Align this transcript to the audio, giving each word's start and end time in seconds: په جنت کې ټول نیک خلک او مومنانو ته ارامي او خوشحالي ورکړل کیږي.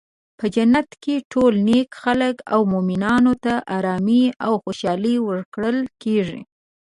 په 0.37 0.45
جنت 0.55 0.89
کې 1.03 1.15
ټول 1.31 1.53
نیک 1.67 1.89
خلک 2.03 2.35
او 2.53 2.59
مومنانو 2.73 3.33
ته 3.43 3.53
ارامي 3.77 4.23
او 4.45 4.53
خوشحالي 4.63 5.15
ورکړل 5.29 5.77
کیږي. 6.03 6.41